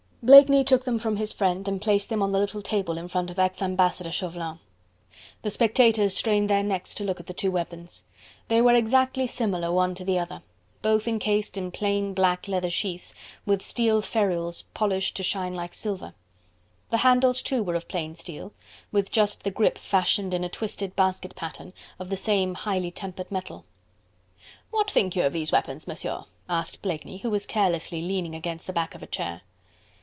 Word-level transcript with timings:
Blakeney 0.23 0.63
took 0.63 0.85
them 0.85 0.99
from 0.99 1.15
his 1.15 1.33
friend 1.33 1.67
and 1.67 1.81
placed 1.81 2.09
them 2.09 2.21
on 2.21 2.31
the 2.31 2.37
little 2.37 2.61
table 2.61 2.95
in 2.99 3.07
front 3.07 3.31
of 3.31 3.39
ex 3.39 3.59
Ambassador 3.59 4.11
Chauvelin. 4.11 4.59
The 5.41 5.49
spectators 5.49 6.15
strained 6.15 6.47
their 6.47 6.61
necks 6.61 6.93
to 6.93 7.03
look 7.03 7.19
at 7.19 7.25
the 7.25 7.33
two 7.33 7.49
weapons. 7.49 8.03
They 8.47 8.61
were 8.61 8.75
exactly 8.75 9.25
similar 9.25 9.71
one 9.71 9.95
to 9.95 10.05
the 10.05 10.19
other: 10.19 10.43
both 10.83 11.07
encased 11.07 11.57
in 11.57 11.71
plain 11.71 12.13
black 12.13 12.47
leather 12.47 12.69
sheaths, 12.69 13.15
with 13.47 13.63
steel 13.63 13.99
ferrules 13.99 14.61
polished 14.75 15.17
to 15.17 15.23
shine 15.23 15.55
like 15.55 15.73
silver; 15.73 16.13
the 16.91 16.97
handles 16.97 17.41
too 17.41 17.63
were 17.63 17.73
of 17.73 17.87
plain 17.87 18.15
steel, 18.15 18.53
with 18.91 19.09
just 19.09 19.41
the 19.41 19.49
grip 19.49 19.79
fashioned 19.79 20.35
in 20.35 20.43
a 20.43 20.49
twisted 20.49 20.95
basket 20.95 21.35
pattern 21.35 21.73
of 21.97 22.11
the 22.11 22.15
same 22.15 22.53
highly 22.53 22.91
tempered 22.91 23.31
metal. 23.31 23.65
"What 24.69 24.91
think 24.91 25.15
you 25.15 25.23
of 25.23 25.33
these 25.33 25.51
weapons, 25.51 25.87
Monsieur?" 25.87 26.25
asked 26.47 26.83
Blakeney, 26.83 27.17
who 27.21 27.31
was 27.31 27.47
carelessly 27.47 28.03
leaning 28.03 28.35
against 28.35 28.67
the 28.67 28.73
back 28.73 28.93
of 28.93 29.01
a 29.01 29.07
chair. 29.07 29.41